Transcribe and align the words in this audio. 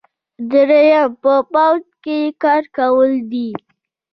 دریم 0.51 1.09
په 1.21 1.33
پوځ 1.53 1.83
کې 2.03 2.19
کار 2.43 2.63
کول 2.75 3.11
دي. 3.31 3.49